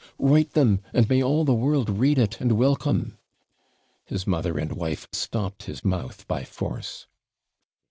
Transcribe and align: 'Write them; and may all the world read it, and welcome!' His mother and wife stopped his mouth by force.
'Write 0.17 0.53
them; 0.53 0.81
and 0.95 1.07
may 1.09 1.21
all 1.21 1.45
the 1.45 1.53
world 1.53 1.87
read 1.87 2.17
it, 2.17 2.41
and 2.41 2.53
welcome!' 2.57 3.19
His 4.07 4.25
mother 4.25 4.57
and 4.57 4.71
wife 4.71 5.07
stopped 5.11 5.65
his 5.65 5.85
mouth 5.85 6.27
by 6.27 6.43
force. 6.43 7.05